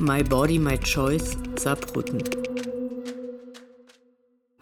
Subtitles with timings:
[0.00, 2.22] My Body, My Choice, Saarbrücken.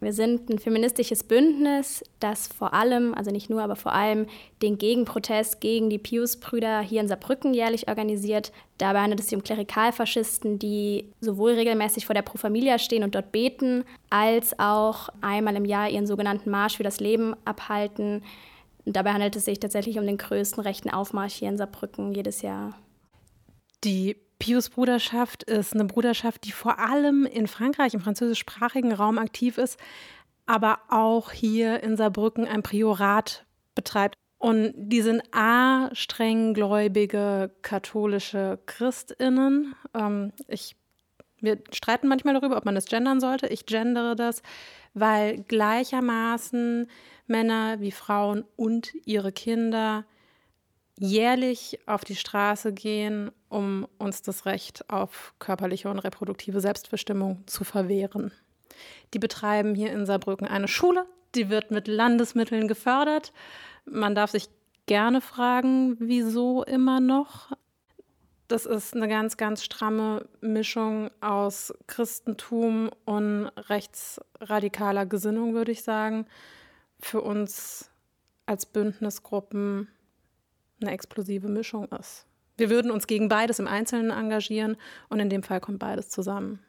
[0.00, 4.26] Wir sind ein feministisches Bündnis, das vor allem, also nicht nur, aber vor allem
[4.62, 8.52] den Gegenprotest gegen die Pius-Brüder hier in Saarbrücken jährlich organisiert.
[8.78, 13.14] Dabei handelt es sich um Klerikalfaschisten, die sowohl regelmäßig vor der Pro Familia stehen und
[13.14, 18.22] dort beten, als auch einmal im Jahr ihren sogenannten Marsch für das Leben abhalten.
[18.86, 22.40] Und dabei handelt es sich tatsächlich um den größten rechten Aufmarsch hier in Saarbrücken jedes
[22.40, 22.78] Jahr.
[23.84, 29.78] Die Pius-Bruderschaft ist eine Bruderschaft, die vor allem in Frankreich, im französischsprachigen Raum aktiv ist,
[30.46, 34.16] aber auch hier in Saarbrücken ein Priorat betreibt.
[34.38, 39.74] Und die sind A, strenggläubige katholische Christinnen.
[39.94, 40.76] Ähm, ich,
[41.40, 43.48] wir streiten manchmal darüber, ob man das gendern sollte.
[43.48, 44.42] Ich gendere das,
[44.94, 46.88] weil gleichermaßen
[47.26, 50.04] Männer wie Frauen und ihre Kinder
[50.98, 57.64] jährlich auf die Straße gehen, um uns das Recht auf körperliche und reproduktive Selbstbestimmung zu
[57.64, 58.32] verwehren.
[59.14, 63.32] Die betreiben hier in Saarbrücken eine Schule, die wird mit Landesmitteln gefördert.
[63.84, 64.48] Man darf sich
[64.86, 67.52] gerne fragen, wieso immer noch.
[68.48, 76.26] Das ist eine ganz, ganz stramme Mischung aus Christentum und rechtsradikaler Gesinnung, würde ich sagen.
[76.98, 77.90] Für uns
[78.46, 79.88] als Bündnisgruppen
[80.80, 82.26] eine explosive Mischung ist.
[82.56, 84.76] Wir würden uns gegen beides im Einzelnen engagieren
[85.08, 86.60] und in dem Fall kommt beides zusammen.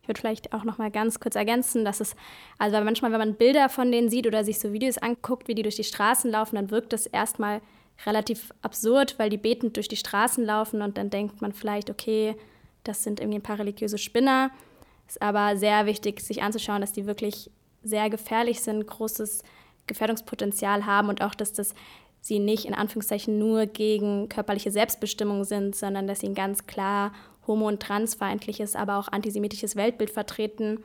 [0.00, 2.16] Ich würde vielleicht auch noch mal ganz kurz ergänzen, dass es,
[2.58, 5.62] also manchmal, wenn man Bilder von denen sieht oder sich so Videos anguckt, wie die
[5.62, 7.60] durch die Straßen laufen, dann wirkt das erstmal
[8.04, 12.34] relativ absurd, weil die betend durch die Straßen laufen und dann denkt man vielleicht, okay,
[12.82, 14.50] das sind irgendwie ein paar religiöse Spinner.
[15.06, 17.50] Es Ist aber sehr wichtig, sich anzuschauen, dass die wirklich
[17.84, 19.42] sehr gefährlich sind, großes
[19.86, 21.74] Gefährdungspotenzial haben und auch, dass das
[22.22, 27.12] sie nicht in Anführungszeichen nur gegen körperliche Selbstbestimmung sind, sondern dass sie ein ganz klar
[27.46, 30.78] homo- und transfeindliches, aber auch antisemitisches Weltbild vertreten.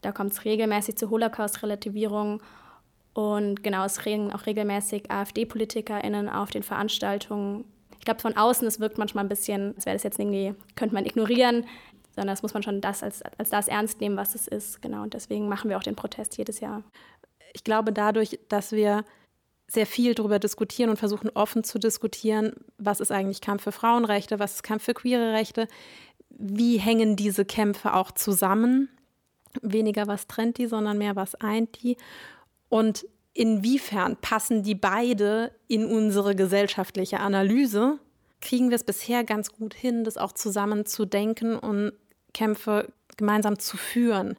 [0.00, 2.42] Da kommt es regelmäßig zu Holocaust-Relativierung
[3.12, 7.64] und genau, es reden auch regelmäßig AfD-PolitikerInnen auf den Veranstaltungen.
[7.98, 10.94] Ich glaube, von außen, es wirkt manchmal ein bisschen, als wäre das jetzt irgendwie, könnte
[10.94, 11.66] man ignorieren,
[12.14, 14.80] sondern das muss man schon das als, als das ernst nehmen, was es ist.
[14.80, 16.82] Genau, und deswegen machen wir auch den Protest jedes Jahr.
[17.52, 19.04] Ich glaube, dadurch, dass wir
[19.70, 24.40] sehr viel darüber diskutieren und versuchen offen zu diskutieren, was ist eigentlich Kampf für Frauenrechte,
[24.40, 25.68] was ist Kampf für queere Rechte,
[26.28, 28.88] wie hängen diese Kämpfe auch zusammen.
[29.62, 31.96] Weniger was trennt die, sondern mehr was eint die.
[32.68, 37.98] Und inwiefern passen die beide in unsere gesellschaftliche Analyse?
[38.40, 41.92] Kriegen wir es bisher ganz gut hin, das auch zusammen zu denken und
[42.32, 44.36] Kämpfe gemeinsam zu führen.